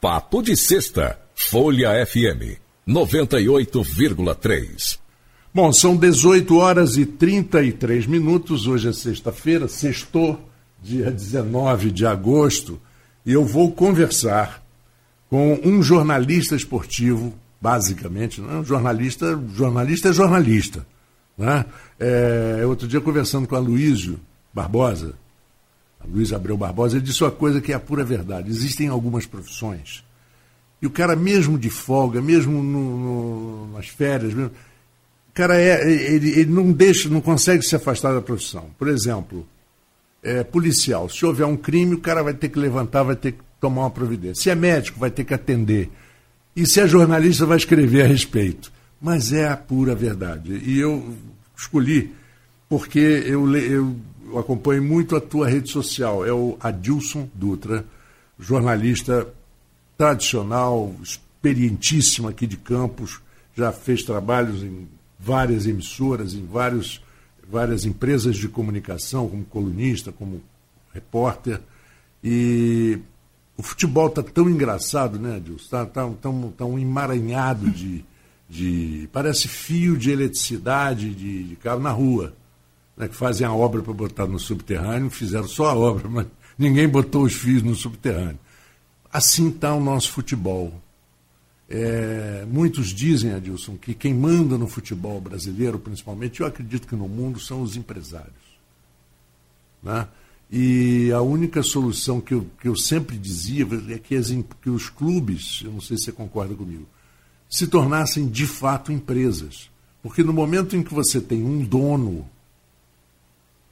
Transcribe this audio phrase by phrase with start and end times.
[0.00, 2.56] Papo de Sexta, Folha FM,
[2.88, 4.98] 98,3.
[5.52, 8.66] Bom, são 18 horas e 33 minutos.
[8.66, 10.40] Hoje é sexta-feira, sextou,
[10.82, 12.80] dia 19 de agosto,
[13.26, 14.64] e eu vou conversar
[15.28, 20.86] com um jornalista esportivo, basicamente, é um jornalista, jornalista é jornalista.
[21.36, 21.66] Né?
[21.98, 24.18] É, outro dia, conversando com a Luísio
[24.54, 25.12] Barbosa,
[26.08, 28.50] Luiz Abreu Barbosa, ele disse uma coisa que é a pura verdade.
[28.50, 30.04] Existem algumas profissões.
[30.80, 35.90] E o cara, mesmo de folga, mesmo no, no, nas férias, mesmo, o cara é,
[35.90, 38.70] ele, ele não deixa, não consegue se afastar da profissão.
[38.78, 39.46] Por exemplo,
[40.22, 41.08] é, policial.
[41.08, 43.90] Se houver um crime, o cara vai ter que levantar, vai ter que tomar uma
[43.90, 44.42] providência.
[44.42, 45.90] Se é médico, vai ter que atender.
[46.56, 48.72] E se é jornalista, vai escrever a respeito.
[49.00, 50.60] Mas é a pura verdade.
[50.64, 51.14] E eu
[51.56, 52.12] escolhi
[52.68, 53.96] porque eu, eu
[54.30, 57.84] eu acompanho muito a tua rede social, é o Adilson Dutra,
[58.38, 59.26] jornalista
[59.98, 63.20] tradicional, experientíssimo aqui de Campos,
[63.56, 67.02] já fez trabalhos em várias emissoras, em vários,
[67.50, 70.40] várias empresas de comunicação, como colunista, como
[70.94, 71.60] repórter.
[72.22, 72.98] E
[73.56, 75.64] o futebol está tão engraçado, né, Adilson?
[75.64, 78.04] Está tão, tão, tão emaranhado de,
[78.48, 79.08] de.
[79.12, 82.32] Parece fio de eletricidade de, de carro na rua
[83.00, 86.26] né, que fazem a obra para botar no subterrâneo, fizeram só a obra, mas
[86.58, 88.38] ninguém botou os fios no subterrâneo.
[89.10, 90.72] Assim está o nosso futebol.
[91.68, 97.08] É, muitos dizem, Adilson, que quem manda no futebol brasileiro, principalmente, eu acredito que no
[97.08, 98.34] mundo, são os empresários.
[99.82, 100.06] Né?
[100.50, 104.90] E a única solução que eu, que eu sempre dizia é que, as, que os
[104.90, 106.86] clubes, eu não sei se você concorda comigo,
[107.48, 109.70] se tornassem de fato empresas.
[110.02, 112.28] Porque no momento em que você tem um dono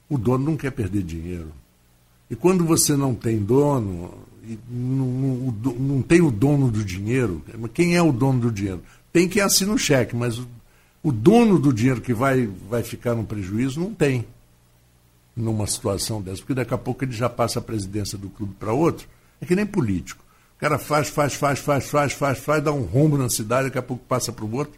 [0.09, 1.51] o dono não quer perder dinheiro.
[2.29, 4.13] E quando você não tem dono,
[4.69, 7.43] não, não, não tem o dono do dinheiro,
[7.73, 8.81] quem é o dono do dinheiro?
[9.13, 10.47] Tem que assinar um cheque, mas o,
[11.03, 14.25] o dono do dinheiro que vai, vai ficar no prejuízo não tem
[15.35, 18.73] numa situação dessa, porque daqui a pouco ele já passa a presidência do clube para
[18.73, 19.07] outro.
[19.41, 20.23] É que nem político.
[20.57, 23.77] O cara faz, faz, faz, faz, faz, faz, faz, dá um rombo na cidade, daqui
[23.77, 24.77] a pouco passa para o outro.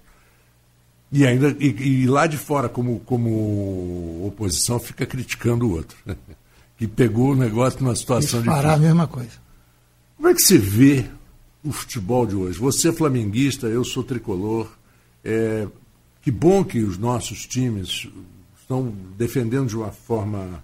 [1.11, 5.97] E ainda e, e, lá de fora, como, como oposição, fica criticando o outro.
[6.77, 8.47] que pegou o negócio numa situação de.
[8.47, 9.33] Fará a mesma coisa.
[10.15, 11.05] Como é que você vê
[11.63, 12.57] o futebol de hoje?
[12.57, 14.67] Você é flamenguista, eu sou tricolor.
[15.23, 15.67] É,
[16.21, 18.07] que bom que os nossos times
[18.59, 20.63] estão defendendo de uma forma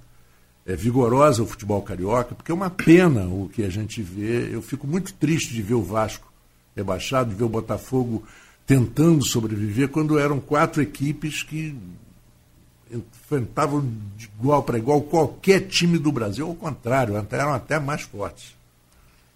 [0.65, 4.49] é, vigorosa o futebol carioca, porque é uma pena o que a gente vê.
[4.53, 6.31] Eu fico muito triste de ver o Vasco
[6.75, 8.23] rebaixado, de ver o Botafogo
[8.67, 11.73] tentando sobreviver, quando eram quatro equipes que
[12.91, 13.81] enfrentavam
[14.17, 18.55] de igual para igual qualquer time do Brasil, ao contrário, eram até mais fortes.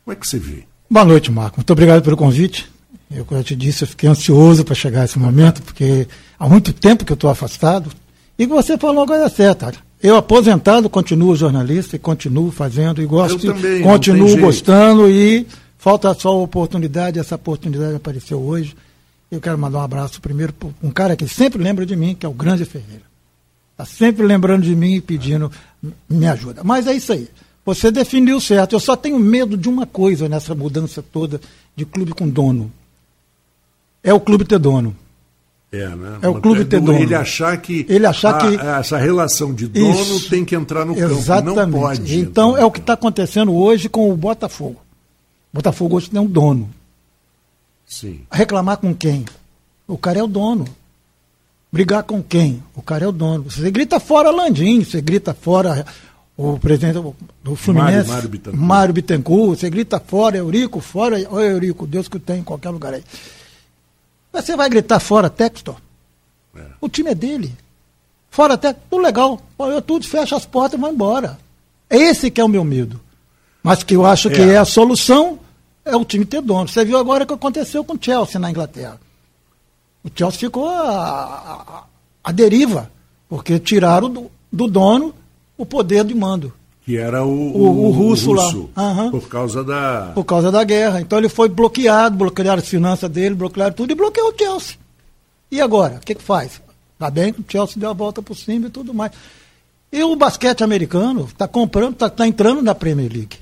[0.03, 0.65] Como é que você vê?
[0.89, 1.57] Boa noite, Marco.
[1.57, 2.69] Muito obrigado pelo convite.
[3.09, 6.47] Eu, como eu te disse, eu fiquei ansioso para chegar a esse momento, porque há
[6.47, 7.89] muito tempo que eu estou afastado.
[8.37, 9.73] E você falou a coisa certa.
[10.03, 15.47] Eu, aposentado, continuo jornalista e continuo fazendo e gosto, também, continuo gostando e
[15.77, 17.19] falta só a oportunidade.
[17.19, 18.75] Essa oportunidade apareceu hoje.
[19.31, 22.25] Eu quero mandar um abraço primeiro para um cara que sempre lembra de mim, que
[22.25, 23.03] é o Grande Ferreira.
[23.71, 25.49] Está sempre lembrando de mim e pedindo
[26.09, 26.63] minha ajuda.
[26.65, 27.29] Mas é isso aí.
[27.65, 28.73] Você definiu certo.
[28.73, 31.39] Eu só tenho medo de uma coisa nessa mudança toda
[31.75, 32.71] de clube com dono.
[34.03, 34.95] É o clube ter dono.
[35.71, 36.19] É, né?
[36.21, 36.99] É o clube ter dono.
[36.99, 40.83] Ele achar que, ele achar a, que essa relação de dono isso, tem que entrar
[40.85, 41.55] no exatamente.
[41.55, 41.71] campo.
[41.71, 42.19] Não pode.
[42.19, 44.81] Então é o que está acontecendo hoje com o Botafogo.
[45.53, 46.69] O Botafogo hoje tem um dono.
[47.91, 48.21] Sim.
[48.31, 49.25] Reclamar com quem?
[49.85, 50.65] O cara é o dono.
[51.69, 52.63] Brigar com quem?
[52.73, 53.43] O cara é o dono.
[53.43, 55.85] Você grita fora Landim, você grita fora
[56.37, 56.93] o presidente
[57.43, 58.65] do Fluminense, Mário, Mário, Bittencourt.
[58.65, 62.93] Mário Bittencourt, você grita fora Eurico, fora o Eurico, Deus que tem em qualquer lugar
[62.93, 63.03] aí.
[64.31, 65.75] Você vai gritar fora Textor?
[66.55, 66.61] É.
[66.79, 67.53] O time é dele.
[68.29, 69.41] Fora Textor, tudo legal.
[69.59, 71.37] Eu tudo fecha as portas e vai embora.
[71.89, 73.01] Esse que é o meu medo.
[73.61, 74.31] Mas que eu acho é.
[74.31, 75.40] que é a solução
[75.85, 76.67] é o time ter dono.
[76.67, 78.99] Você viu agora o que aconteceu com o Chelsea na Inglaterra.
[80.03, 80.67] O Chelsea ficou
[82.23, 82.91] a deriva,
[83.27, 85.13] porque tiraram do, do, dono
[85.57, 86.53] o poder de mando.
[86.83, 88.91] Que era o, o, o russo, russo, lá.
[88.91, 89.11] Uhum.
[89.11, 90.11] Por causa da.
[90.15, 91.01] Por causa da guerra.
[91.01, 94.77] Então ele foi bloqueado, bloquearam as finanças dele, bloquearam tudo e bloqueou o Chelsea.
[95.51, 95.95] E agora?
[95.95, 96.61] O que, que faz?
[96.97, 99.11] Tá bem que o Chelsea deu a volta por cima e tudo mais.
[99.91, 103.37] E o basquete americano está comprando, está tá entrando na Premier League.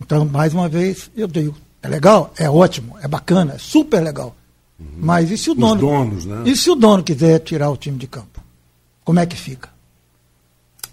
[0.00, 2.32] Então, mais uma vez, eu digo, é legal?
[2.36, 4.36] É ótimo, é bacana, é super legal.
[4.78, 4.86] Uhum.
[4.98, 5.74] Mas e se o dono.
[5.74, 6.42] Os donos, né?
[6.44, 8.42] E se o dono quiser tirar o time de campo?
[9.04, 9.70] Como é que fica?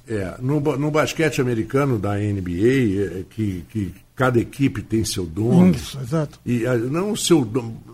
[0.07, 5.71] É, no, no basquete americano da NBA, é, que, que cada equipe tem seu dono.
[5.71, 6.39] Isso, exato.
[6.45, 7.43] E não o seu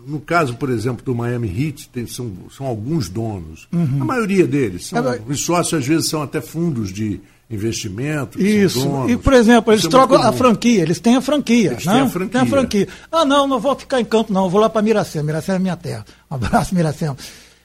[0.06, 3.68] no caso, por exemplo, do Miami Heat, tem, são, são alguns donos.
[3.72, 4.02] Uhum.
[4.02, 7.20] A maioria deles são, é, os sócios às vezes são até fundos de
[7.50, 8.40] investimento.
[8.40, 8.80] Isso.
[8.80, 9.10] Donos.
[9.10, 11.92] E por exemplo, eles é trocam é a franquia, eles têm a franquia, eles né?
[11.92, 12.30] Têm a franquia.
[12.30, 12.88] Tem a franquia.
[13.10, 15.24] Ah, não, não vou ficar em campo não, vou lá para Miracema.
[15.24, 16.04] Miracema é minha terra.
[16.30, 17.16] Um abraço, Miracema.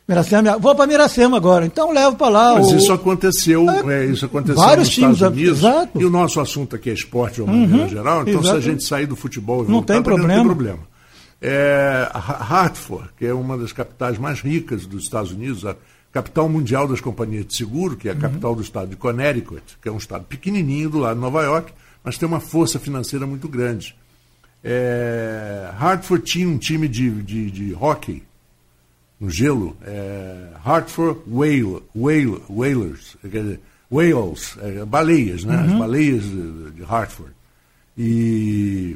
[0.07, 2.53] Miracema, vou para Miracema agora, então levo para lá.
[2.55, 2.77] Mas o...
[2.77, 5.59] isso aconteceu, é, é, isso aconteceu vários nos times, Estados Unidos.
[5.59, 6.01] Exato.
[6.01, 8.49] E o nosso assunto aqui é esporte de uma maneira uhum, geral, então exato.
[8.49, 10.27] se a gente sair do futebol e não voltar, tem problema.
[10.27, 10.79] não tem problema.
[11.41, 15.75] É, Hartford, que é uma das capitais mais ricas dos Estados Unidos, a
[16.15, 18.21] capital mundial das companhias de seguro, que é a uhum.
[18.21, 21.73] capital do estado de Connecticut, que é um estado pequenininho do lado de Nova York,
[22.01, 23.93] mas tem uma força financeira muito grande.
[24.63, 28.23] É, Hartford tinha um time de, de, de hockey
[29.19, 33.59] no gelo, é, Hartford Whale, Whale, Whalers, quer dizer,
[33.91, 35.57] whales, é, baleias, né?
[35.57, 35.65] Uhum.
[35.65, 37.33] As baleias de, de, Hartford.
[37.97, 38.95] E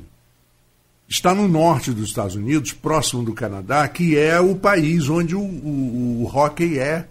[1.09, 5.41] está no norte dos Estados Unidos, próximo do Canadá, que é o país onde o,
[5.41, 7.07] o, o hockey é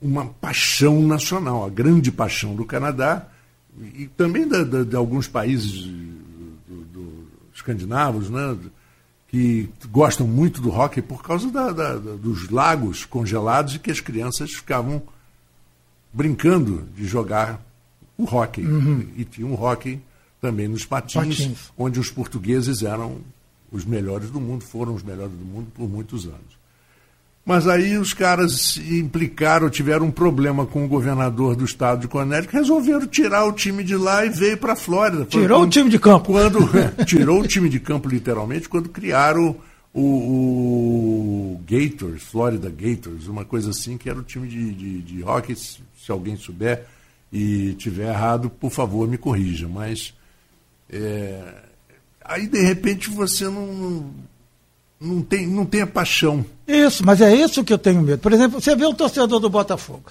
[0.00, 3.28] uma paixão nacional, a grande paixão do Canadá
[3.94, 5.84] e também da, da, de alguns países
[6.66, 8.56] do, do, escandinavos, né?
[9.28, 14.50] que gostam muito do hockey por causa da, dos lagos congelados e que as crianças
[14.50, 15.02] ficavam
[16.12, 17.60] brincando de jogar
[18.16, 18.66] o hockey.
[18.66, 19.06] Uhum.
[19.16, 20.00] E tinha um hockey
[20.40, 23.18] também nos patins, patins, onde os portugueses eram
[23.70, 26.60] os melhores do mundo, foram os melhores do mundo por muitos anos.
[27.44, 32.08] Mas aí os caras se implicaram, tiveram um problema com o governador do estado de
[32.08, 35.24] Connecticut, resolveram tirar o time de lá e veio para a Flórida.
[35.24, 36.26] Tirou quando, o time de campo.
[36.26, 36.58] Quando,
[37.06, 39.56] tirou o time de campo, literalmente, quando criaram
[39.92, 45.24] o, o, Gators, Florida Gators, uma coisa assim, que era o time de, de, de
[45.24, 45.56] hockey.
[45.56, 46.86] Se, se alguém souber
[47.32, 49.66] e tiver errado, por favor, me corrija.
[49.66, 50.14] Mas
[50.92, 51.54] é,
[52.24, 54.12] aí, de repente, você não
[55.00, 56.44] não tem, não tem a paixão.
[56.68, 58.18] Isso, mas é isso que eu tenho medo.
[58.18, 60.04] Por exemplo, você vê o torcedor do Botafogo.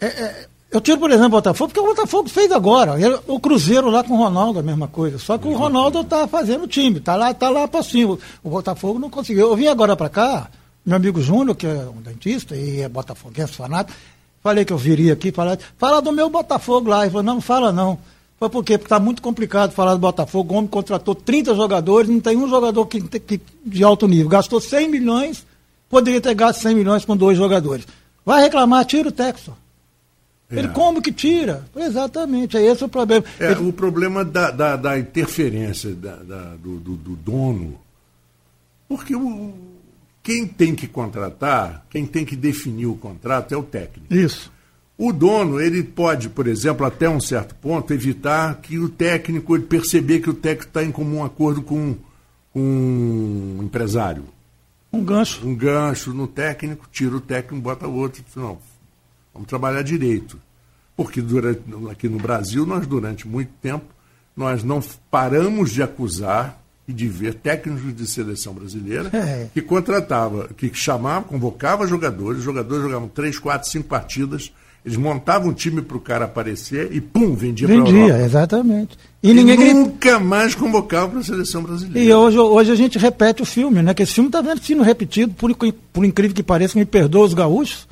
[0.00, 2.94] É, é, eu tiro, por exemplo, o Botafogo, porque o Botafogo fez agora.
[3.26, 5.18] O Cruzeiro lá com o Ronaldo, a mesma coisa.
[5.18, 8.16] Só que o Ronaldo está fazendo o time, está lá, tá lá para cima.
[8.42, 9.48] O Botafogo não conseguiu.
[9.48, 10.48] Eu vim agora para cá,
[10.86, 13.98] meu amigo Júnior, que é um dentista e é botafoguense fanático,
[14.42, 17.02] falei que eu viria aqui falar, fala do meu Botafogo lá.
[17.02, 17.98] Ele falou, não, não fala não.
[18.42, 18.76] Foi por quê?
[18.76, 20.52] Porque está muito complicado falar do Botafogo.
[20.52, 24.28] O homem contratou 30 jogadores, não tem um jogador que, que, de alto nível.
[24.28, 25.46] Gastou 100 milhões,
[25.88, 27.86] poderia ter gasto 100 milhões com dois jogadores.
[28.26, 29.56] Vai reclamar, tira o Texo.
[30.50, 30.58] É.
[30.58, 31.64] Ele como que tira?
[31.76, 33.24] Exatamente, é esse o problema.
[33.38, 33.68] É, Ele...
[33.68, 37.78] O problema da, da, da interferência da, da do, do, do, dono.
[38.88, 39.54] Porque o,
[40.20, 44.12] quem tem que contratar, quem tem que definir o contrato é o técnico.
[44.12, 44.50] Isso.
[44.96, 49.64] O dono, ele pode, por exemplo, até um certo ponto, evitar que o técnico, ele
[49.64, 51.96] perceber que o técnico está em comum acordo com,
[52.52, 54.24] com um empresário.
[54.92, 55.46] Um gancho.
[55.46, 58.22] Um gancho no técnico, tira o técnico, bota o outro.
[58.36, 58.58] Não,
[59.32, 60.38] vamos trabalhar direito.
[60.94, 63.86] Porque durante, aqui no Brasil, nós durante muito tempo,
[64.36, 69.48] nós não paramos de acusar e de ver técnicos de seleção brasileira é.
[69.54, 74.52] que contratava, que chamava, convocava jogadores, os jogadores jogavam três, quatro, cinco partidas
[74.84, 78.98] eles montavam um time para o cara aparecer e pum, vendia para Vendia, exatamente.
[79.22, 82.00] E, e ninguém nunca mais convocava para a seleção brasileira.
[82.00, 83.94] E hoje, hoje a gente repete o filme, né?
[83.94, 85.54] Que esse filme está sendo repetido, por,
[85.92, 87.86] por incrível que pareça, me perdoa os gaúchos,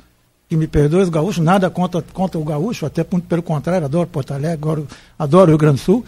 [0.49, 4.09] que me perdoa os gaúchos, nada contra, contra o gaúcho, até muito pelo contrário, adoro
[4.09, 4.87] Porto Alegre, adoro,
[5.17, 6.03] adoro o Rio Grande do Sul.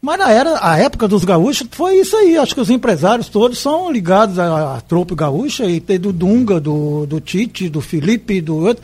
[0.00, 2.38] Mas na era, a época dos gaúchos foi isso aí.
[2.38, 6.58] Acho que os empresários todos são ligados à, à tropa gaúcha, e tem do Dunga,
[6.58, 8.82] do, do Tite, do Felipe, do outro.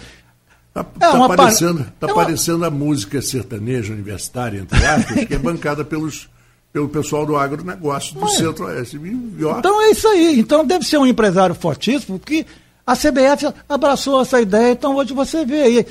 [0.75, 2.66] Está é tá parecendo, tá é uma...
[2.66, 6.28] a música sertaneja universitária, entre aspas, que é bancada pelos,
[6.73, 8.97] pelo pessoal do agronegócio do Centro-Oeste.
[8.97, 10.40] Então é isso aí.
[10.40, 12.45] Então deve ser um empresário fortíssimo, porque
[12.85, 14.73] a CBF abraçou essa ideia.
[14.73, 15.87] Então hoje você vê aí.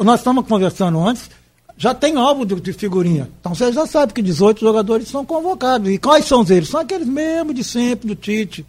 [0.00, 1.30] Nós estamos conversando antes,
[1.76, 3.30] já tem álbum de, de figurinha.
[3.38, 5.88] Então você já sabe que 18 jogadores são convocados.
[5.88, 6.68] E quais são eles?
[6.68, 8.66] São aqueles mesmos de sempre, do Tite.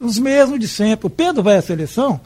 [0.00, 1.06] Os mesmos de sempre.
[1.06, 2.18] O Pedro vai à seleção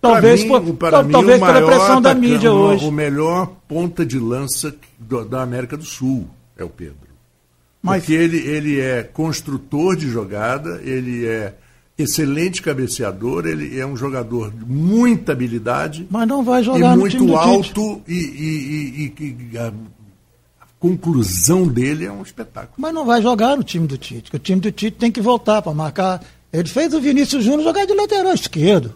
[0.00, 2.86] Talvez, mim, por, para talvez mim, pela pressão da mídia hoje.
[2.86, 6.26] O melhor ponta de lança do, da América do Sul
[6.56, 7.10] é o Pedro.
[7.82, 8.02] Mas...
[8.02, 11.54] Porque ele, ele é construtor de jogada, ele é
[11.98, 16.06] excelente cabeceador, ele é um jogador de muita habilidade.
[16.10, 19.14] Mas não vai jogar e muito alto e, e,
[19.52, 22.74] e, a, a conclusão dele é um espetáculo.
[22.78, 25.60] Mas não vai jogar no time do Tite, o time do Tite tem que voltar
[25.60, 26.22] para marcar.
[26.52, 28.94] Ele fez o Vinícius Júnior jogar de lateral esquerdo.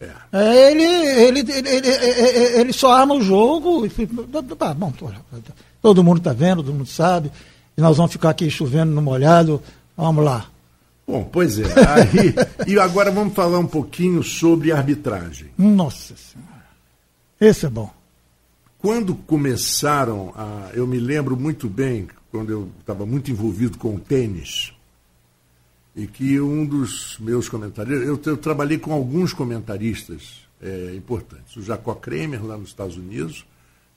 [0.00, 0.10] É.
[0.32, 3.84] É, ele, ele, ele, ele, só arma o jogo.
[3.84, 3.90] E,
[4.58, 4.92] tá, bom,
[5.82, 7.30] todo mundo está vendo, todo mundo sabe.
[7.76, 9.62] E nós vamos ficar aqui chovendo no molhado.
[9.96, 10.46] Vamos lá.
[11.06, 11.64] Bom, pois é.
[11.64, 12.34] Aí,
[12.66, 15.48] e agora vamos falar um pouquinho sobre arbitragem.
[15.58, 16.50] Nossa Senhora.
[17.40, 17.90] Esse é bom.
[18.78, 20.70] Quando começaram a.
[20.72, 24.72] Eu me lembro muito bem, quando eu estava muito envolvido com o tênis,
[26.00, 28.08] e que um dos meus comentaristas.
[28.08, 31.54] Eu, eu trabalhei com alguns comentaristas é, importantes.
[31.56, 33.44] O Jacó Kremer, lá nos Estados Unidos,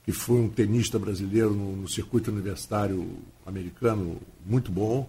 [0.04, 3.08] que foi um tenista brasileiro no, no circuito universitário
[3.46, 5.08] americano muito bom.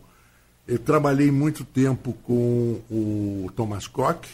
[0.65, 4.25] Eu trabalhei muito tempo com o Thomas Koch,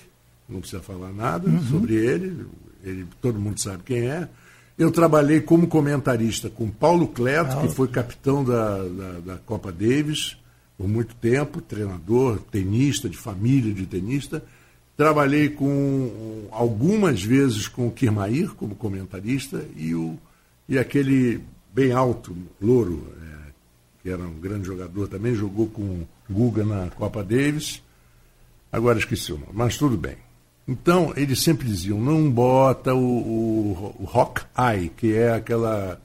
[0.48, 1.64] não precisa falar nada uhum.
[1.64, 2.46] sobre ele,
[2.84, 4.30] ele, todo mundo sabe quem é.
[4.78, 9.72] Eu trabalhei como comentarista com Paulo Cleto, ah, que foi capitão da, da, da, Copa
[9.72, 10.38] Davis
[10.82, 14.44] por muito tempo, treinador, tenista, de família de tenista.
[14.98, 20.18] Trabalhei com algumas vezes com o Kirmair como comentarista e, o,
[20.68, 21.40] e aquele
[21.72, 23.52] bem alto, louro, é,
[24.02, 27.84] que era um grande jogador também, jogou com o Guga na Copa Davis.
[28.72, 30.18] Agora esqueci o nome, mas tudo bem.
[30.68, 36.02] Então, eles sempre diziam, não bota o, o, o Rock Eye, que é aquela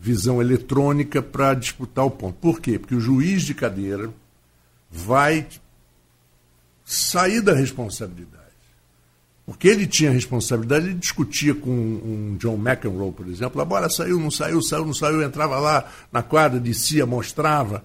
[0.00, 2.36] visão eletrônica para disputar o ponto.
[2.40, 2.78] Por quê?
[2.78, 4.10] Porque o juiz de cadeira
[4.90, 5.46] vai
[6.84, 8.38] sair da responsabilidade.
[9.44, 14.20] Porque ele tinha responsabilidade, ele discutia com um John McEnroe, por exemplo, a bola saiu,
[14.20, 17.82] não saiu, saiu, não saiu, entrava lá na quadra, descia, mostrava.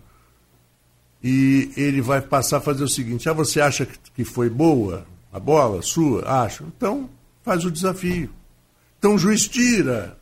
[1.23, 5.05] E ele vai passar a fazer o seguinte: ah, você acha que foi boa?
[5.31, 6.43] A bola sua?
[6.43, 6.65] Acho.
[6.65, 7.09] Então,
[7.43, 8.29] faz o desafio.
[8.99, 10.17] Então o juiz tira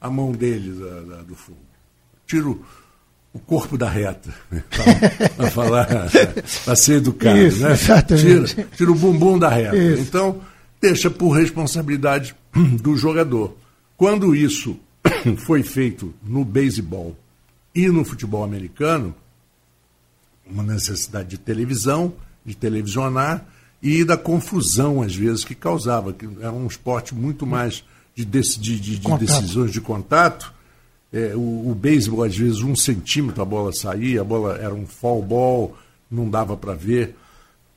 [0.00, 1.58] a mão dele da, da, do fogo.
[2.26, 4.32] Tira o, corpo da reta,
[5.36, 5.86] para falar,
[6.64, 7.38] para ser educado.
[7.38, 7.76] Isso, né?
[8.06, 9.76] Tira, tira, o bumbum da reta.
[9.76, 10.02] Isso.
[10.02, 10.40] Então,
[10.80, 12.34] deixa por responsabilidade
[12.82, 13.56] do jogador.
[13.96, 14.78] Quando isso
[15.44, 17.16] foi feito no beisebol
[17.74, 19.14] e no futebol americano,
[20.46, 22.12] uma necessidade de televisão,
[22.44, 23.46] de televisionar,
[23.82, 27.84] e da confusão, às vezes, que causava, que era um esporte muito mais
[28.24, 30.52] de, de, de, de decisões de contato.
[31.12, 34.86] É, o, o beisebol, às vezes, um centímetro a bola saía, a bola era um
[34.86, 35.76] fall ball,
[36.10, 37.16] não dava para ver.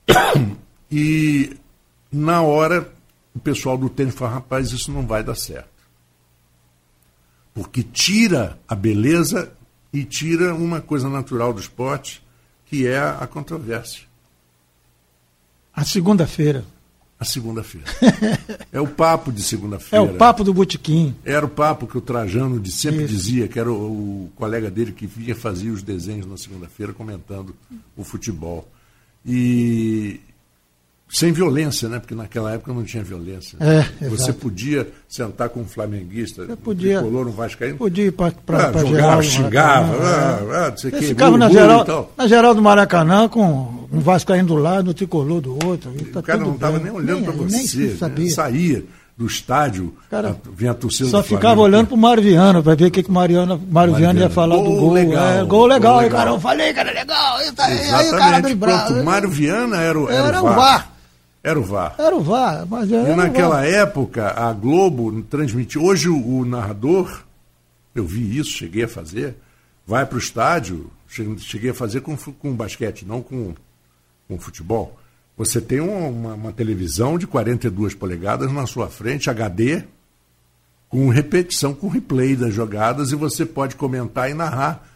[0.95, 1.57] E
[2.11, 2.87] na hora,
[3.33, 5.67] o pessoal do tênis falou, rapaz, isso não vai dar certo.
[7.51, 9.51] Porque tira a beleza
[9.91, 12.23] e tira uma coisa natural do esporte,
[12.67, 14.03] que é a controvérsia.
[15.75, 16.63] A segunda-feira.
[17.23, 17.87] A segunda-feira.
[18.69, 20.05] é o papo de segunda-feira.
[20.05, 21.15] É o papo do botequim.
[21.23, 23.13] Era o papo que o Trajano sempre Isso.
[23.15, 27.55] dizia, que era o, o, colega dele que vinha fazer os desenhos na segunda-feira comentando
[27.95, 28.67] o futebol.
[29.25, 30.19] E,
[31.13, 31.99] sem violência, né?
[31.99, 33.55] Porque naquela época não tinha violência.
[33.59, 34.39] É, Você exato.
[34.39, 37.77] podia sentar com um flamenguista, podia, um tricolor, um vascaíno.
[37.77, 42.27] Podia ir para ah, Jogava, xingava, ah, ah, não sei que, ficava na, geral, na
[42.27, 45.91] geral do Maracanã com um vascaíno do lado, um tricolor do outro.
[46.11, 47.99] Tá o cara não estava nem olhando para você.
[48.15, 48.31] Nem né?
[48.31, 48.83] Saía
[49.15, 52.91] do estádio, cara, vinha a torcida Só ficava olhando pro Mário Viana para ver o
[52.91, 54.93] que, que o Mariano, Mário Viana ia falar gol do gol.
[54.93, 55.99] Legal, é, gol legal, gol legal.
[55.99, 57.37] Aí, cara, eu falei, cara, legal.
[57.37, 60.92] Aí, aí o cara abriu Pronto, Mário Viana era o, era, era o VAR.
[61.43, 61.95] Era o VAR.
[61.97, 63.65] Era o VAR, mas era E naquela VAR.
[63.65, 65.83] época, a Globo transmitiu.
[65.83, 67.23] Hoje o, o, narrador,
[67.93, 69.35] eu vi isso, cheguei a fazer,
[69.85, 70.89] vai para o estádio,
[71.39, 73.53] cheguei a fazer com, com basquete, não com,
[74.25, 74.97] com futebol.
[75.35, 79.83] Você tem uma, uma televisão de 42 polegadas na sua frente, HD,
[80.87, 84.87] com repetição, com replay das jogadas, e você pode comentar e narrar,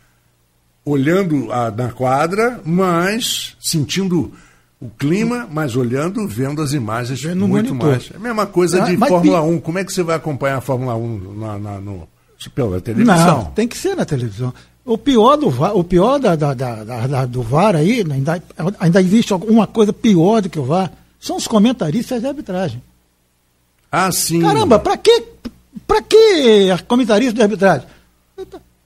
[0.86, 4.32] olhando a, na quadra, mas sentindo
[4.80, 7.92] o clima, mas olhando, vendo as imagens no muito monitor.
[7.92, 8.12] mais.
[8.12, 9.60] É a mesma coisa ah, de Fórmula 1.
[9.60, 12.08] Como é que você vai acompanhar a Fórmula 1 na, na, no,
[12.54, 13.38] pela televisão?
[13.38, 14.54] Não, tem que ser na televisão.
[14.86, 18.42] O pior do VAR, o pior da, da, da, da do VAR aí, ainda,
[18.80, 22.82] ainda existe alguma coisa pior do que o VAR, são os comentaristas de arbitragem.
[23.92, 24.42] Ah, sim.
[24.42, 25.24] Caramba, para que,
[25.86, 27.88] pra que comentarista de arbitragem?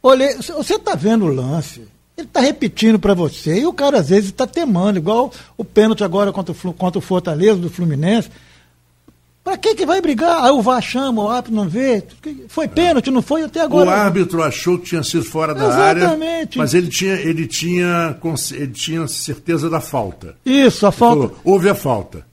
[0.01, 1.87] Olhei, você está vendo o lance,
[2.21, 6.03] ele está repetindo para você e o cara às vezes está temando, igual o pênalti
[6.03, 8.29] agora contra o, contra o Fortaleza do Fluminense.
[9.43, 10.43] Para que que vai brigar?
[10.45, 12.03] Aí o VAR chama, o árbitro não vê.
[12.47, 13.89] Foi pênalti, não foi até agora.
[13.89, 16.21] O árbitro achou que tinha sido fora da Exatamente.
[16.21, 18.15] área, mas ele tinha, ele tinha,
[18.51, 20.35] ele tinha certeza da falta.
[20.45, 21.27] Isso, a falta.
[21.27, 22.23] Falou, houve a falta.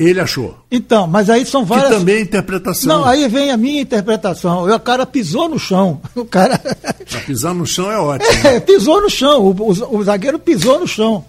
[0.00, 0.56] Ele achou.
[0.70, 1.90] Então, mas aí são várias.
[1.90, 3.00] Que também é interpretação.
[3.00, 4.64] Não, aí vem a minha interpretação.
[4.64, 6.00] O cara pisou no chão.
[6.16, 6.58] O cara.
[7.26, 8.30] pisar no chão é ótimo.
[8.48, 9.44] É, pisou no chão.
[9.44, 11.22] O, o, o, zagueiro pisou no chão.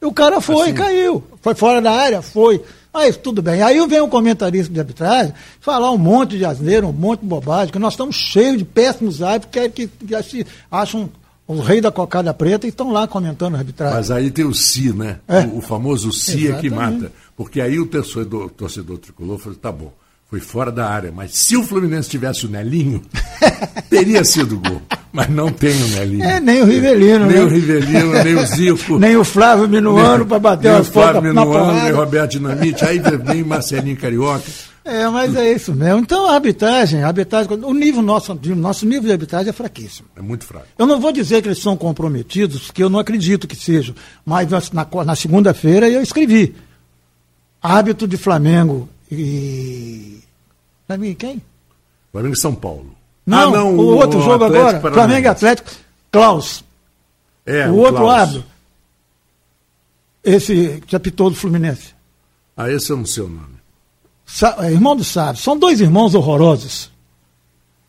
[0.00, 0.70] E o cara foi assim.
[0.70, 1.22] e caiu.
[1.40, 2.20] Foi fora da área?
[2.20, 2.60] Foi.
[2.92, 3.62] Mas tudo bem.
[3.62, 7.72] Aí vem um comentarista de arbitragem falar um monte de asneira, um monte de bobagem,
[7.72, 11.08] que nós estamos cheios de péssimos árbitros que, que, que acham
[11.46, 13.96] o rei da cocada preta e estão lá comentando a arbitragem.
[13.96, 15.18] Mas aí tem o si, né?
[15.28, 15.40] É.
[15.40, 17.12] O, o, famoso si é que mata.
[17.36, 19.92] Porque aí o torcedor, torcedor tricolor falou, tá bom,
[20.30, 23.02] foi fora da área, mas se o Fluminense tivesse o Nelinho,
[23.90, 24.80] teria sido gol.
[25.12, 26.24] Mas não tem o Nelinho.
[26.24, 27.26] É, nem o Rivelino.
[27.26, 27.42] Nem né?
[27.42, 28.98] o Rivelino, nem o Zico.
[28.98, 32.98] nem o Flávio Minuano para bater nem o Flávio Minuano, nem o Roberto Dinamite, aí
[32.98, 34.44] vem Marcelinho Carioca.
[34.84, 36.00] É, mas é isso mesmo.
[36.00, 40.08] Então a arbitragem, a arbitragem, o nível nosso, nosso nível de arbitragem é fraquíssimo.
[40.16, 40.66] É muito fraco.
[40.76, 43.94] Eu não vou dizer que eles são comprometidos, porque eu não acredito que sejam.
[44.26, 46.54] Mas na, na segunda-feira eu escrevi.
[47.62, 50.18] Árbitro de Flamengo e.
[50.86, 51.42] Flamengo quem?
[52.10, 52.96] Flamengo e São Paulo.
[53.24, 55.70] Não, ah, não o, o outro o jogo Atlético agora, Flamengo e Atlético,
[56.10, 56.64] Klaus.
[57.46, 58.20] É, o, o outro Klaus.
[58.20, 58.44] árbitro.
[60.24, 61.94] Esse que apitou do Fluminense.
[62.56, 63.61] Ah, esse eu não sei o nome.
[64.58, 65.40] É, irmão do Sábio.
[65.40, 66.90] São dois irmãos horrorosos.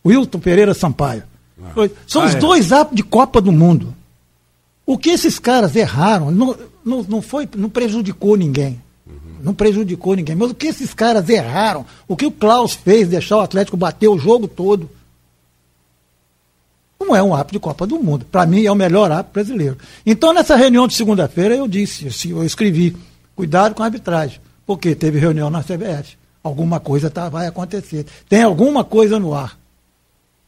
[0.05, 1.23] Wilton Pereira Sampaio.
[1.61, 1.89] Ah.
[2.05, 2.39] São ah, os é.
[2.39, 3.95] dois árbitros de Copa do Mundo.
[4.85, 8.81] O que esses caras erraram não, não, não, foi, não prejudicou ninguém.
[9.07, 9.37] Uhum.
[9.41, 10.35] Não prejudicou ninguém.
[10.35, 14.09] Mas o que esses caras erraram, o que o Klaus fez, deixar o Atlético bater
[14.09, 14.89] o jogo todo,
[16.99, 18.25] não é um árbitro de Copa do Mundo.
[18.25, 19.77] Para mim, é o melhor árbitro brasileiro.
[20.05, 22.95] Então, nessa reunião de segunda-feira, eu disse, eu escrevi,
[23.35, 24.39] cuidado com a arbitragem.
[24.65, 28.05] Porque teve reunião na CBF alguma coisa tá, vai acontecer.
[28.27, 29.57] Tem alguma coisa no ar.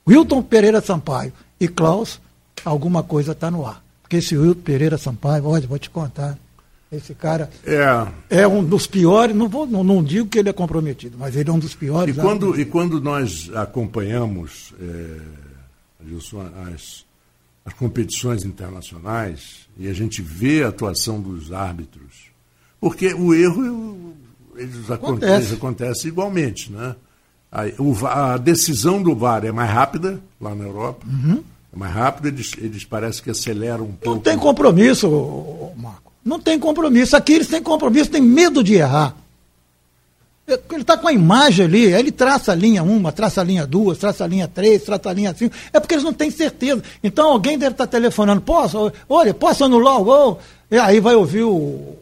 [0.08, 2.20] Wilton Pereira Sampaio e Klaus,
[2.64, 3.84] alguma coisa está no ar.
[4.02, 6.38] Porque esse Wilton Pereira Sampaio, olha, vou te contar.
[6.92, 10.54] Esse cara é, é um dos piores, não, vou, não, não, digo que ele é
[10.54, 12.16] comprometido, mas ele é um dos piores.
[12.16, 15.18] E quando, e quando nós acompanhamos é,
[16.72, 17.06] as,
[17.66, 22.28] as competições internacionais e a gente vê a atuação dos árbitros,
[22.80, 24.16] porque o erro
[24.58, 25.34] eles acontece.
[25.34, 26.96] Eles acontecem igualmente, né?
[27.52, 31.06] A, a, decisão do VAR é mais rápida lá na Europa.
[31.08, 31.44] Uhum.
[31.74, 34.10] É mais rápida, eles, eles parecem que aceleram um pouco.
[34.10, 35.10] Não tem compromisso,
[35.78, 36.12] Marco.
[36.24, 37.16] Não tem compromisso.
[37.16, 39.16] Aqui eles têm compromisso, têm medo de errar.
[40.48, 43.98] Ele está com a imagem ali, ele traça a linha uma, traça a linha duas,
[43.98, 45.56] traça a linha três, traça a linha cinco.
[45.74, 46.84] É porque eles não têm certeza.
[47.04, 50.40] Então alguém deve estar tá telefonando, posso, olha, posso anular o gol?
[50.70, 51.96] E aí vai ouvir o,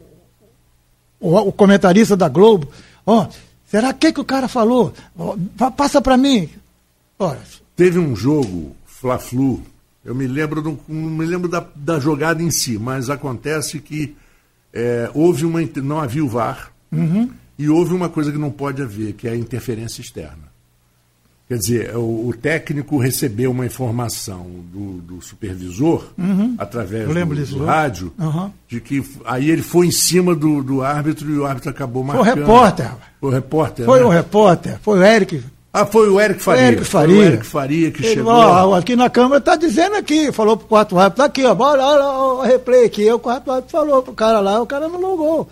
[1.24, 2.68] o, o comentarista da Globo,
[3.06, 3.26] ó,
[3.66, 4.92] será que que o cara falou?
[5.16, 5.36] Oh,
[5.70, 6.50] passa para mim.
[7.18, 7.40] Olha.
[7.74, 9.62] Teve um jogo, Fla-Flu,
[10.04, 14.14] eu me lembro, do, não me lembro da, da jogada em si, mas acontece que
[14.72, 17.30] é, houve uma, não havia o VAR, uhum.
[17.58, 20.53] e houve uma coisa que não pode haver, que é a interferência externa.
[21.46, 26.54] Quer dizer, o, o, técnico recebeu uma informação do, do supervisor, uhum.
[26.56, 28.50] através do, do rádio, uhum.
[28.66, 32.24] de que aí ele foi em cima do, do árbitro e o árbitro acabou marcando.
[32.24, 32.90] Foi o repórter.
[33.20, 33.84] Foi o repórter.
[33.84, 34.06] Foi né?
[34.06, 35.44] o repórter, foi o Eric.
[35.70, 36.62] Ah, foi o Eric Faria.
[36.62, 37.14] O Eric Faria.
[37.14, 38.32] Foi o Eric Faria que ele, chegou.
[38.32, 41.82] Ó, aqui na Câmara está dizendo aqui, falou pro quarto árbitro, tá aqui, ó, olha,
[41.84, 43.12] olha o replay aqui.
[43.12, 45.46] O quarto árbitro falou pro cara lá, o cara não logou.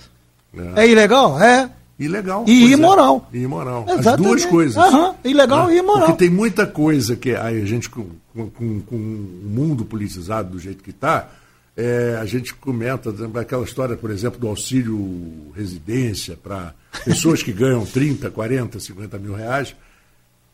[0.76, 1.38] É, é ilegal?
[1.38, 1.68] É.
[1.98, 2.44] Ilegal.
[2.46, 2.70] E é.
[2.72, 3.28] imoral.
[3.32, 3.36] É.
[3.36, 3.84] E imoral.
[3.88, 4.08] Exatamente.
[4.08, 4.76] As duas coisas.
[4.76, 5.14] Uhum.
[5.24, 5.74] Ilegal né?
[5.74, 6.06] e imoral.
[6.06, 10.82] Porque tem muita coisa que a gente, com, com, com o mundo politizado do jeito
[10.82, 11.28] que está,
[11.76, 16.74] é, a gente comenta aquela história, por exemplo, do auxílio residência para
[17.04, 19.74] pessoas que ganham 30, 40, 50 mil reais.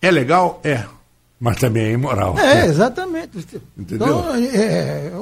[0.01, 0.61] É legal?
[0.63, 0.85] É.
[1.41, 2.37] Mas também é imoral.
[2.39, 3.39] É, exatamente.
[3.77, 4.09] Entendeu?
[4.09, 5.13] Então, é,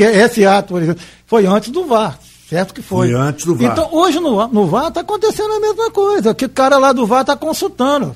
[0.00, 2.18] é, esse ato, por exemplo, foi antes do VAR.
[2.52, 3.10] Certo que foi.
[3.10, 3.72] Foi antes do VAR.
[3.72, 7.06] Então, hoje no, no VAR está acontecendo a mesma coisa, que o cara lá do
[7.06, 8.14] VAR está consultando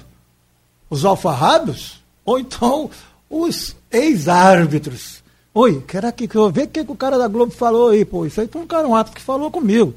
[0.90, 2.90] os alfarrábios, ou então
[3.30, 5.22] os ex-árbitros.
[5.54, 8.04] Oi, quero aqui que eu ver o que, que o cara da Globo falou aí,
[8.04, 8.26] pô.
[8.26, 9.94] Isso aí foi um cara, um ato que falou comigo.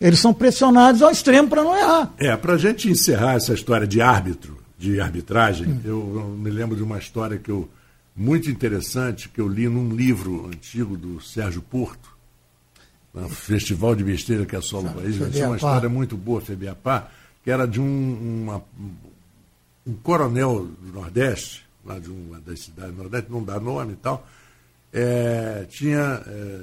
[0.00, 2.10] Eles são pressionados ao extremo para não errar.
[2.16, 5.80] É, para a gente encerrar essa história de árbitro, de arbitragem, hum.
[5.84, 7.68] eu, eu, me lembro de uma história que eu,
[8.16, 12.16] muito interessante que eu li num livro antigo do Sérgio Porto,
[13.18, 15.16] no Festival de Besteira que assola o país.
[15.32, 17.10] Tinha uma história muito boa, Febiapá,
[17.42, 18.62] que era de um, uma,
[19.86, 23.96] um coronel do Nordeste, lá de uma das cidades do Nordeste, não dá nome e
[23.96, 24.26] tal,
[24.92, 26.60] é, tinha é,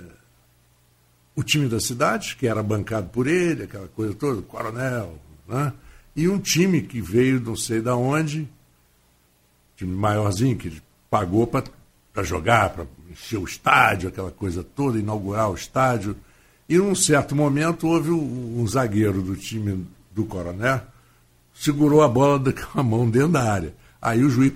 [1.35, 5.73] o time da cidade, que era bancado por ele, aquela coisa toda, coronel, né?
[6.15, 8.47] e um time que veio não sei da onde,
[9.75, 15.49] time maiorzinho, que ele pagou para jogar, para encher o estádio, aquela coisa toda, inaugurar
[15.49, 16.15] o estádio.
[16.67, 20.81] E num certo momento houve um, um zagueiro do time do Coronel,
[21.53, 23.73] segurou a bola com a mão dentro da área.
[24.01, 24.51] Aí o juiz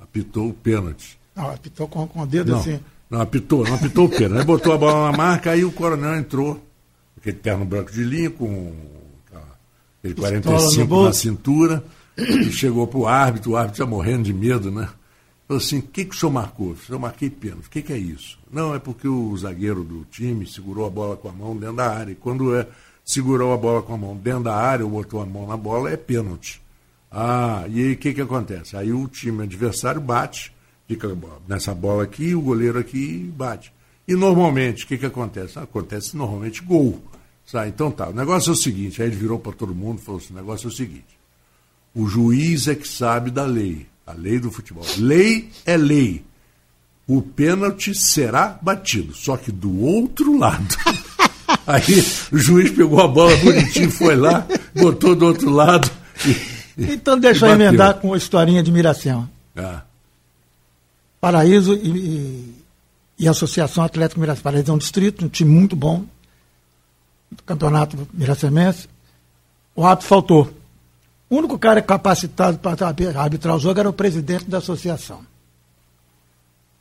[0.00, 1.18] apitou o pênalti.
[1.34, 2.80] Não, apitou com, com o dedo não, assim.
[3.10, 4.40] Não, apitou, não apitou o pênalti.
[4.40, 6.62] Aí botou a bola na marca, aí o coronel entrou,
[7.16, 8.72] aquele terno branco de linha, com
[10.02, 11.84] Ele 45 na cintura,
[12.16, 14.88] e chegou para o árbitro, o árbitro já morrendo de medo, né?
[15.48, 16.76] Falou assim, o que, que o senhor marcou?
[16.90, 17.66] Eu marquei pênalti.
[17.66, 18.38] O que, que é isso?
[18.52, 21.90] Não, é porque o zagueiro do time segurou a bola com a mão dentro da
[21.90, 22.12] área.
[22.12, 22.68] E quando é,
[23.02, 25.90] segurou a bola com a mão dentro da área ou botou a mão na bola,
[25.90, 26.60] é pênalti.
[27.10, 28.76] Ah, e aí o que, que acontece?
[28.76, 30.52] Aí o time adversário bate,
[30.86, 31.16] fica
[31.48, 33.72] nessa bola aqui, o goleiro aqui bate.
[34.06, 35.58] E normalmente, o que, que acontece?
[35.58, 37.02] Acontece normalmente gol.
[37.48, 37.70] Sabe?
[37.70, 40.20] Então tá, o negócio é o seguinte, aí ele virou para todo mundo e falou
[40.20, 41.18] assim, o negócio é o seguinte,
[41.94, 44.84] o juiz é que sabe da lei, a lei do futebol.
[44.96, 46.24] Lei é lei.
[47.06, 50.74] O pênalti será batido, só que do outro lado.
[51.66, 55.90] Aí o juiz pegou a bola bonitinho, foi lá, botou do outro lado.
[56.26, 59.30] E, então deixa eu emendar com a historinha de Miracema.
[59.54, 59.82] Ah.
[61.20, 62.54] Paraíso e, e,
[63.18, 64.44] e Associação Atlético Miracema.
[64.44, 66.04] Paraíso é um distrito, um time muito bom,
[67.30, 68.88] do campeonato miracemense.
[69.76, 70.57] O ato faltou.
[71.30, 75.20] O único cara capacitado para arbitrar o jogo era o presidente da associação.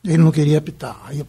[0.04, 0.98] Ele não queria apitar.
[1.06, 1.26] Aí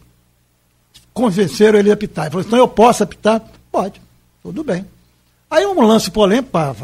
[1.13, 2.25] convenceram ele a apitar.
[2.25, 3.43] Ele falou: então eu posso apitar?
[3.71, 4.01] Pode,
[4.41, 4.85] tudo bem.
[5.51, 6.75] Aí um lance polêmico, para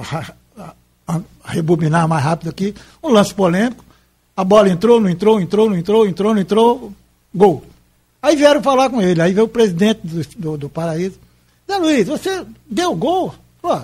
[1.45, 3.85] rebobinar mais rápido aqui, um lance polêmico,
[4.35, 6.93] a bola entrou, não entrou, entrou, não entrou, entrou, não entrou,
[7.33, 7.63] gol.
[8.21, 11.19] Aí vieram falar com ele, aí veio o presidente do, do, do Paraíso.
[11.69, 13.33] Zé Luiz, você deu gol?
[13.61, 13.79] Pô,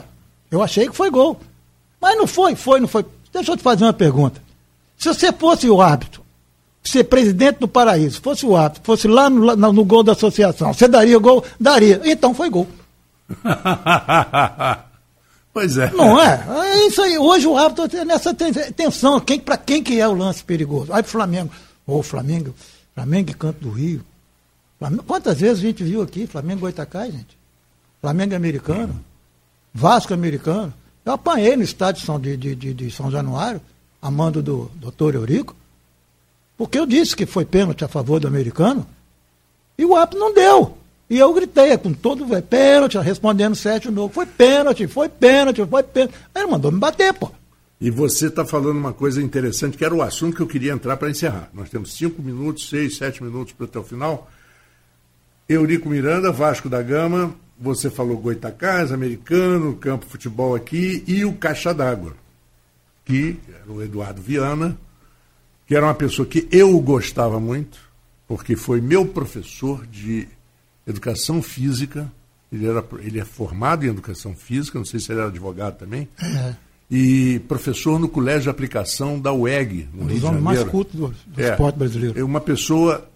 [0.50, 1.40] eu achei que foi gol.
[2.02, 3.06] Mas não foi, foi, não foi.
[3.32, 4.42] Deixa eu te fazer uma pergunta.
[4.98, 6.22] Se você fosse o árbitro,
[6.84, 10.88] ser presidente do paraíso, fosse o árbitro, fosse lá no, no gol da associação, você
[10.88, 11.46] daria gol?
[11.60, 12.02] Daria.
[12.04, 12.68] Então foi gol.
[15.54, 15.92] pois é.
[15.92, 16.44] Não é?
[16.74, 17.18] É isso aí.
[17.18, 19.20] Hoje o árbitro tem nessa tensão.
[19.20, 20.92] Quem, para quem que é o lance perigoso?
[20.92, 21.52] Aí pro Flamengo.
[21.86, 22.54] Ô, oh, Flamengo,
[22.94, 24.04] Flamengo e Canto do Rio.
[24.80, 27.38] Flamengo, quantas vezes a gente viu aqui Flamengo e Goitacai, gente?
[28.02, 29.00] Flamengo americano,
[29.74, 30.74] Vasco americano.
[31.06, 33.62] Eu apanhei no estádio de, de, de, de São Januário,
[34.02, 35.56] a mando do doutor Eurico,
[36.58, 38.86] porque eu disse que foi pênalti a favor do americano,
[39.78, 40.78] e o árbitro não deu.
[41.10, 44.14] E eu gritei, com todo é pênalti, respondendo sete novo.
[44.14, 46.16] Foi pênalti, foi pênalti, foi pênalti.
[46.34, 47.30] Aí ele mandou me bater, pô.
[47.82, 50.96] E você está falando uma coisa interessante, que era o assunto que eu queria entrar
[50.98, 51.50] para encerrar.
[51.54, 54.32] Nós temos cinco minutos, seis, sete minutos para até o final.
[55.50, 61.74] Eurico Miranda, Vasco da Gama, você falou Goitacás, americano, campo futebol aqui, e o Caixa
[61.74, 62.16] d'Água,
[63.06, 64.76] que era o Eduardo Viana,
[65.68, 67.78] que era uma pessoa que eu gostava muito,
[68.28, 70.28] porque foi meu professor de
[70.88, 72.12] educação física.
[72.52, 76.10] Ele, era, ele é formado em educação física, não sei se ele era advogado também.
[76.20, 76.56] É.
[76.90, 80.44] E professor no colégio de aplicação da UEG, no um Rio de Janeiro.
[80.44, 82.20] mais culto do, do é, esporte brasileiro.
[82.20, 83.10] É uma pessoa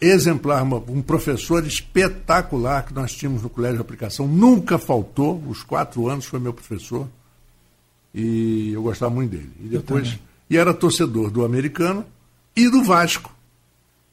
[0.00, 6.08] exemplar, um professor espetacular que nós tínhamos no Colégio de Aplicação, nunca faltou, os quatro
[6.08, 7.08] anos foi meu professor,
[8.14, 9.50] e eu gostava muito dele.
[9.60, 12.04] E depois, e era torcedor do americano
[12.54, 13.34] e do Vasco.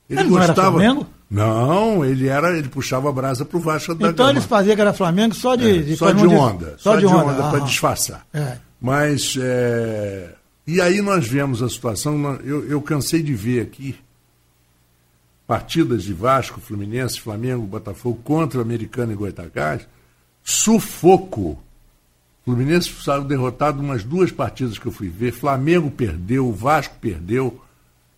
[0.10, 0.80] Ele, ele gostava.
[0.82, 4.82] Não, não, ele era, ele puxava a brasa pro Vasco da Então eles faziam que
[4.82, 7.60] era Flamengo só de, é, de só, de onda, só, só de onda, onda para
[7.60, 8.26] disfarçar.
[8.34, 8.58] É.
[8.80, 10.36] Mas é,
[10.68, 13.96] e aí nós vemos a situação, eu, eu cansei de ver aqui
[15.48, 19.88] partidas de Vasco, Fluminense, Flamengo, Botafogo contra o Americano e Goitacás,
[20.44, 21.62] sufoco.
[22.44, 25.32] Fluminense saiu derrotado umas duas partidas que eu fui ver.
[25.32, 27.62] Flamengo perdeu, Vasco perdeu.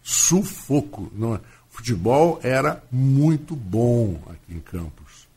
[0.04, 1.12] Sufoco.
[1.16, 1.40] Não, é?
[1.70, 5.28] futebol era muito bom aqui em Campos.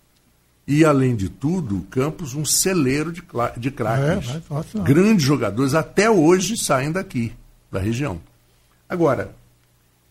[0.67, 3.23] E, além de tudo, Campos um celeiro de,
[3.59, 4.31] de craques.
[4.31, 7.33] É, Grandes jogadores, até hoje, saem daqui,
[7.71, 8.21] da região.
[8.89, 9.35] Agora,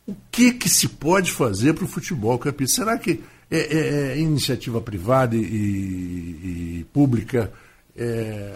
[0.10, 2.82] o que, que se pode fazer para o futebol campista?
[2.84, 7.52] Será que é, é, é iniciativa privada e, e, e pública,
[7.98, 8.54] é,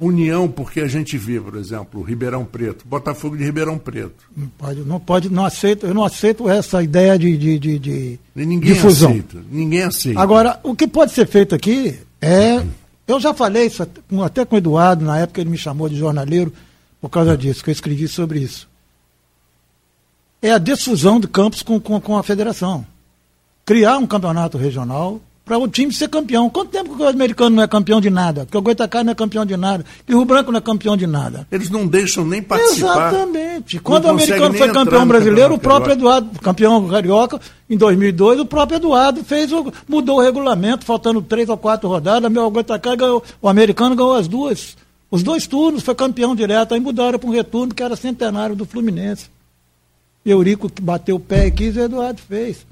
[0.00, 4.24] união, porque a gente vê, por exemplo, Ribeirão Preto, Botafogo de Ribeirão Preto.
[4.34, 8.18] Não pode, não pode, não aceito, eu não aceito essa ideia de, de, de, de
[8.34, 9.10] ninguém difusão.
[9.10, 10.18] aceita, ninguém aceita.
[10.18, 12.64] Agora, o que pode ser feito aqui é,
[13.06, 13.86] eu já falei isso
[14.24, 16.52] até com o Eduardo, na época ele me chamou de jornaleiro
[16.98, 18.69] por causa disso, que eu escrevi sobre isso
[20.42, 22.84] é a difusão de campos com, com, com a federação.
[23.64, 26.48] Criar um campeonato regional para o time ser campeão.
[26.48, 28.46] Quanto tempo que o americano não é campeão de nada?
[28.48, 29.84] Que o Goitacá não é campeão de nada?
[30.06, 31.44] Que o Rio Branco não é campeão de nada?
[31.50, 33.08] Eles não deixam nem participar.
[33.12, 33.80] Exatamente.
[33.80, 38.76] Quando o americano foi campeão brasileiro, o próprio Eduardo, campeão carioca, em 2002, o próprio
[38.76, 42.30] Eduardo fez o, mudou o regulamento, faltando três ou quatro rodadas.
[42.30, 44.76] O Goitacá ganhou, o americano ganhou as duas.
[45.10, 46.74] Os dois turnos, foi campeão direto.
[46.74, 49.28] Aí mudaram para um retorno que era centenário do Fluminense.
[50.24, 52.66] Eurico bateu o pé e quis, o Eduardo fez.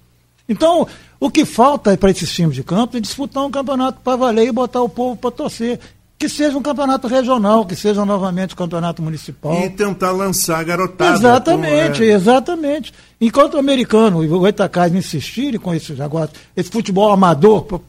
[0.48, 0.86] Então,
[1.20, 4.52] o que falta para esses times de campo é disputar um campeonato para valer e
[4.52, 5.78] botar o povo para torcer.
[6.18, 9.54] que seja um campeonato regional, que seja novamente um campeonato municipal.
[9.54, 11.16] E tentar lançar garotada.
[11.16, 12.12] Exatamente, é...
[12.12, 12.92] exatamente.
[13.20, 17.80] Enquanto o americano e o Goitacás insistirem com esse negócio, esse futebol amador,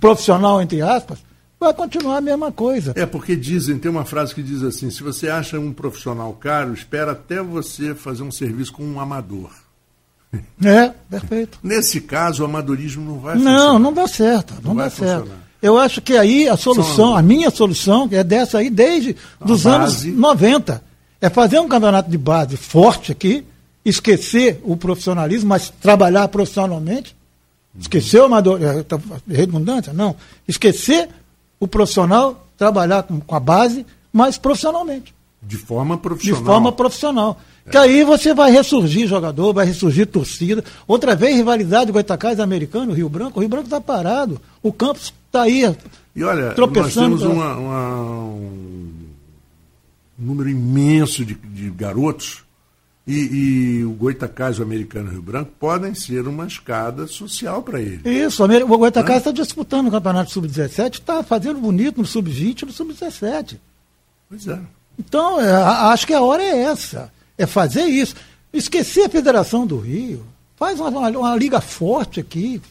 [0.00, 1.18] profissional, entre aspas,
[1.64, 2.92] vai continuar a mesma coisa.
[2.94, 6.72] É, porque dizem, tem uma frase que diz assim, se você acha um profissional caro,
[6.72, 9.50] espera até você fazer um serviço com um amador.
[10.64, 11.60] É, perfeito.
[11.62, 13.56] Nesse caso, o amadorismo não vai funcionar.
[13.56, 15.20] Não, não dá certo, não, não dá certo.
[15.20, 15.44] Funcionar.
[15.62, 20.04] Eu acho que aí a solução, a minha solução, é dessa aí desde os anos
[20.04, 20.82] 90,
[21.20, 23.46] é fazer um campeonato de base forte aqui,
[23.82, 27.16] esquecer o profissionalismo, mas trabalhar profissionalmente.
[27.80, 29.92] Esquecer o amador, é, tá, redundância?
[29.92, 30.14] Não.
[30.46, 31.08] Esquecer
[31.64, 35.14] o profissional, trabalhar com, com a base, mas profissionalmente.
[35.42, 36.40] De forma profissional.
[36.40, 37.40] De forma profissional.
[37.66, 37.70] É.
[37.70, 40.64] Que aí você vai ressurgir jogador, vai ressurgir torcida.
[40.86, 43.38] Outra vez, rivalidade Goitacás americano, Rio Branco.
[43.38, 44.40] O Rio Branco está parado.
[44.62, 45.74] O Campos está aí.
[46.14, 48.92] E olha, tropeçando nós temos uma, uma, um
[50.18, 52.43] número imenso de, de garotos
[53.06, 58.08] e, e, o Goitacás, o americano Rio Branco, podem ser uma escada social para ele.
[58.08, 62.72] Isso, o Goitacás está disputando o campeonato sub-17, está fazendo bonito no sub-20 e no
[62.72, 63.58] sub-17.
[64.28, 64.58] Pois é.
[64.98, 67.12] Então, é, acho que a hora é essa.
[67.36, 68.14] É fazer isso.
[68.52, 70.24] Esquecer a Federação do Rio.
[70.56, 72.62] Faz uma, uma, uma liga forte aqui,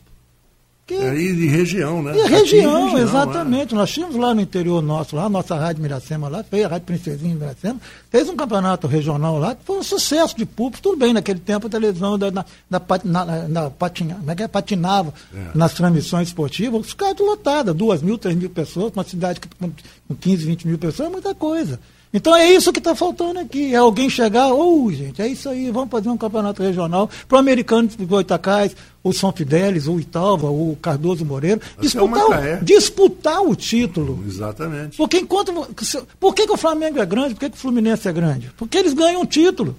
[0.97, 1.03] que...
[1.03, 2.11] É, e de região, né?
[2.15, 3.73] E região, região, exatamente.
[3.73, 3.77] É.
[3.77, 6.85] Nós tínhamos lá no interior nosso, lá, a nossa Rádio Miracema lá, fez a Rádio
[6.85, 7.79] Princesinha Miracema,
[8.09, 11.67] fez um campeonato regional lá, que foi um sucesso de público, tudo bem, naquele tempo
[11.67, 14.47] a televisão da, na, na, na, na patina, é é?
[14.47, 15.51] patinava é.
[15.55, 19.71] nas transmissões esportivas, os caras lotadas, duas mil, três mil pessoas, uma cidade que, com
[20.15, 21.79] 15, 20 mil pessoas, é muita coisa.
[22.13, 23.73] Então é isso que está faltando aqui.
[23.73, 27.37] É alguém chegar, ou oh, gente, é isso aí, vamos fazer um campeonato regional para
[27.37, 33.41] o americano de Goitacás, o São Fidélis, o Italva, o Cardoso Moreira, disputar, o, disputar
[33.41, 34.23] o título.
[34.27, 34.95] Exatamente.
[34.95, 35.51] Porque enquanto.
[36.19, 37.33] Por que, que o Flamengo é grande?
[37.33, 38.51] Por que, que o Fluminense é grande?
[38.55, 39.75] Porque eles ganham um título.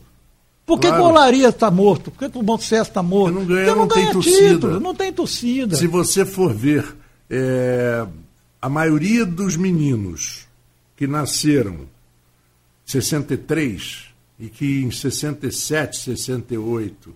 [0.67, 1.05] Por que, claro.
[1.05, 2.11] o Olaria está morto?
[2.11, 3.35] Por que, que o Bom Sucesso está morto?
[3.35, 4.81] Porque não ganha, Porque não, não ganha tem título, torcida.
[4.81, 5.77] não tem torcida.
[5.77, 6.97] Se você for ver,
[7.29, 8.07] é,
[8.61, 10.47] a maioria dos meninos
[10.97, 11.94] que nasceram
[12.85, 17.15] 63 e que em 67, 68,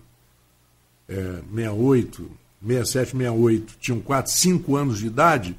[1.07, 1.13] é,
[1.53, 5.57] 68, 67, 68 tinham 4, 5 anos de idade,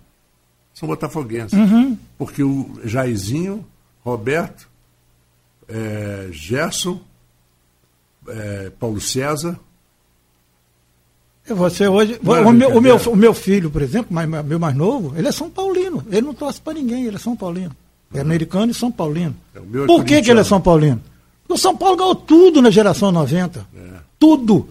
[0.74, 1.58] são botafoguenses.
[1.58, 1.96] Uhum.
[2.16, 3.66] Porque o Jairzinho,
[4.02, 4.68] Roberto,
[5.68, 7.00] é, Gerson,
[8.28, 9.58] é, Paulo César.
[11.46, 12.18] Você hoje.
[12.22, 15.50] O meu, o, meu, o meu filho, por exemplo, meu mais novo, ele é São
[15.50, 16.04] Paulino.
[16.10, 17.74] Ele não torce para ninguém, ele é São Paulino.
[18.12, 19.36] É americano e São Paulino.
[19.54, 21.00] É, Por que, que ele é São Paulino?
[21.42, 23.66] Porque o São Paulo ganhou tudo na geração 90.
[23.74, 23.80] É.
[24.18, 24.68] Tudo.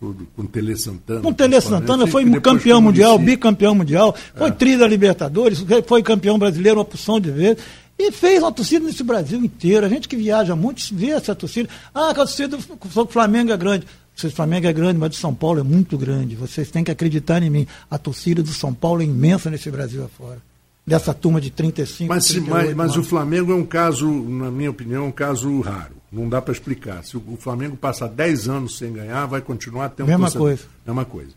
[0.00, 0.26] Tudo.
[0.34, 1.20] Com Tele Santana.
[1.20, 4.52] Com Tele Santana, foi campeão mundial, bicampeão mundial, foi é.
[4.52, 7.62] tri da Libertadores, foi campeão brasileiro uma porção de vezes.
[7.98, 9.84] E fez uma torcida nesse Brasil inteiro.
[9.84, 11.68] A gente que viaja muito vê essa torcida.
[11.92, 13.86] Ah, a torcida do Flamengo é grande.
[14.22, 16.36] O Flamengo é grande, mas do São Paulo é muito grande.
[16.36, 17.66] Vocês têm que acreditar em mim.
[17.90, 20.47] A torcida do São Paulo é imensa nesse Brasil afora
[20.88, 24.70] dessa turma de 35 Mas, 38, mas, mas o Flamengo é um caso, na minha
[24.70, 25.96] opinião, um caso raro.
[26.10, 27.04] Não dá para explicar.
[27.04, 30.62] Se o Flamengo passar 10 anos sem ganhar, vai continuar tendo Mesma coisa.
[30.86, 31.30] Mesma coisa.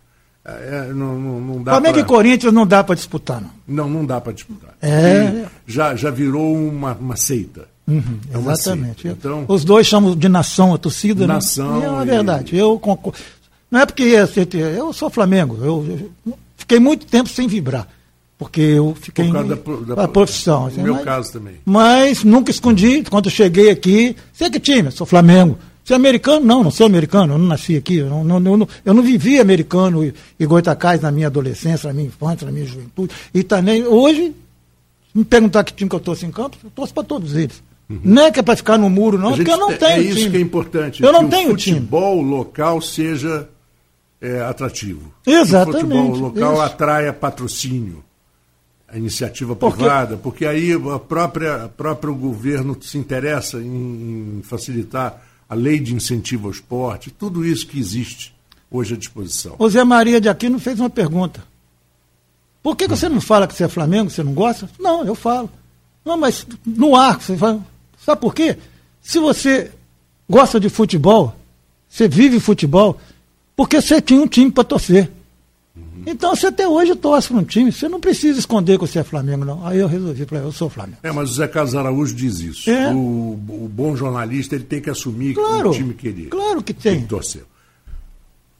[0.43, 2.01] É, é, não, não, não dá Flamengo pra...
[2.01, 3.51] e Corinthians não dá para disputar, não.
[3.67, 4.71] Não, não dá para disputar.
[4.81, 5.45] É...
[5.67, 7.67] já, já virou uma, uma seita.
[7.85, 9.01] Uhum, é uma exatamente.
[9.01, 9.17] Seita.
[9.19, 11.33] Então, Os dois chamam de nação a torcida, né?
[11.33, 11.85] nação né?
[11.85, 12.55] É uma verdade.
[12.55, 13.19] Eu concordo.
[13.69, 15.57] Não é porque eu sou Flamengo.
[15.61, 17.87] Eu, eu fiquei muito tempo sem vibrar
[18.41, 20.65] porque eu fiquei Por causa em, da, da, profissão.
[20.65, 21.57] Assim, meu mas, caso também.
[21.63, 25.59] Mas nunca escondi, quando eu cheguei aqui, sei que time, sou Flamengo.
[25.83, 26.43] Você é americano?
[26.43, 29.39] Não, não sou americano, eu não nasci aqui, eu não, não, não, eu não vivi
[29.39, 33.13] americano e, e Goitacás na minha adolescência, na minha infância, na minha juventude.
[33.31, 34.33] E também, hoje,
[35.13, 37.61] me perguntar que time que eu torço em campo, eu torço para todos eles.
[37.87, 37.99] Uhum.
[38.03, 40.17] Não é que é para ficar no muro, não, porque eu não tenho É isso
[40.17, 40.31] time.
[40.31, 41.03] que é importante.
[41.03, 42.31] Eu não tenho o futebol time.
[42.31, 43.47] local seja
[44.19, 45.13] é, atrativo.
[45.27, 45.77] Exatamente.
[45.77, 46.61] Que o futebol local isso.
[46.63, 48.03] atraia patrocínio
[48.91, 55.21] a iniciativa privada, porque, porque aí a própria, a próprio governo se interessa em, facilitar
[55.47, 58.33] a lei de incentivo ao esporte, tudo isso que existe
[58.69, 59.55] hoje à disposição.
[59.57, 61.43] O Zé Maria de Aquino fez uma pergunta.
[62.61, 64.69] Por que, que você não fala que você é Flamengo, você não gosta?
[64.79, 65.49] Não, eu falo.
[66.05, 67.61] Não, mas no arco, você fala.
[68.03, 68.57] Sabe por quê?
[69.01, 69.71] Se você
[70.29, 71.35] gosta de futebol,
[71.89, 72.99] você vive futebol,
[73.55, 75.09] porque você tinha um time para torcer.
[76.05, 79.03] Então você até hoje torce para um time, você não precisa esconder que você é
[79.03, 79.65] Flamengo, não.
[79.65, 80.97] Aí eu resolvi, eu sou Flamengo.
[81.03, 82.69] É, mas o Zé Carlos Araújo diz isso.
[82.69, 82.91] É.
[82.93, 82.97] O,
[83.33, 86.93] o, bom jornalista ele tem que assumir claro, o time que ele claro que tem.
[86.93, 87.43] tem que torcer.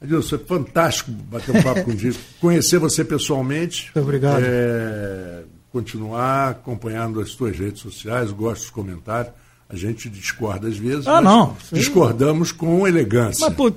[0.02, 2.16] Adilson, é fantástico bater um papo contigo.
[2.42, 3.92] Conhecer você pessoalmente.
[3.96, 4.42] Muito obrigado.
[4.44, 9.34] É, continuar acompanhando as tuas redes sociais, gosto dos comentários.
[9.70, 11.56] A gente discorda às vezes, ah, não.
[11.72, 13.46] discordamos com elegância.
[13.46, 13.72] Mas, pô,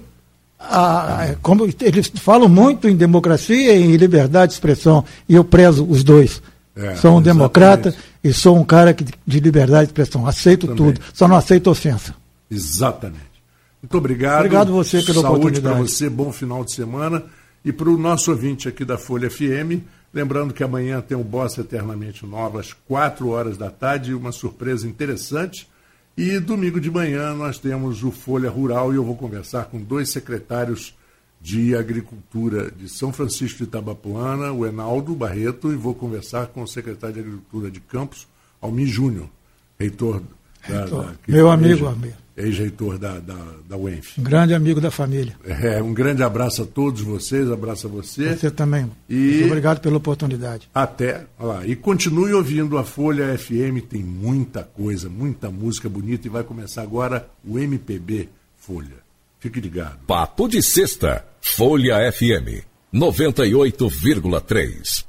[0.69, 5.85] a, como eles falam muito em democracia e em liberdade de expressão, e eu prezo
[5.85, 6.43] os dois.
[6.77, 7.25] É, sou um exatamente.
[7.25, 10.27] democrata e sou um cara que, de liberdade de expressão.
[10.27, 10.93] Aceito Também.
[10.93, 12.15] tudo, só não aceito ofensa.
[12.51, 13.35] Exatamente.
[13.83, 14.39] Muito obrigado.
[14.39, 15.63] Obrigado você pela Saúde oportunidade.
[15.63, 17.23] Saúde para você, bom final de semana.
[17.65, 21.61] E para o nosso ouvinte aqui da Folha FM, lembrando que amanhã tem o Bossa
[21.61, 25.69] Eternamente Nova às 4 horas da tarde, uma surpresa interessante.
[26.17, 30.11] E domingo de manhã nós temos o Folha Rural e eu vou conversar com dois
[30.11, 30.95] secretários
[31.41, 36.69] de Agricultura de São Francisco de Itabapuana, o Enaldo Barreto, e vou conversar com o
[36.69, 38.29] secretário de Agricultura de Campos,
[38.61, 39.29] Almir Júnior,
[39.77, 40.23] reitor
[40.69, 44.21] da, da, meu amigo, amigo ex-reitor da, da, da UENF.
[44.21, 45.37] Um grande amigo da família.
[45.45, 48.35] É, um grande abraço a todos vocês, abraço a você.
[48.35, 48.91] Você também.
[49.09, 50.69] E Muito obrigado pela oportunidade.
[50.75, 51.65] Até lá.
[51.67, 56.83] E continue ouvindo a Folha FM, tem muita coisa, muita música bonita e vai começar
[56.83, 59.05] agora o MPB Folha.
[59.39, 59.99] Fique ligado.
[60.07, 65.05] Papo de Sexta, Folha FM 98,3.